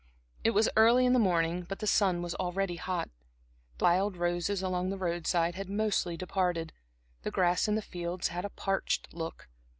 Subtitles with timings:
[0.43, 3.11] It was early in the morning, but the sun was already hot.
[3.77, 6.73] The wild roses along the road side had mostly departed,
[7.21, 9.47] the grass in the fields had a parched look.